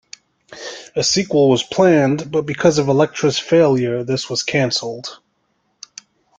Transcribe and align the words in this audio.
A 0.95 1.03
sequel 1.03 1.47
was 1.47 1.61
planned, 1.61 2.31
but 2.31 2.47
because 2.47 2.79
of 2.79 2.87
"Elektra"s 2.89 3.37
failure, 3.37 4.03
this 4.03 4.31
was 4.31 4.41
canceled. 4.41 5.19